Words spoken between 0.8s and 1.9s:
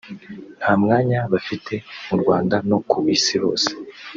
mwanya bafite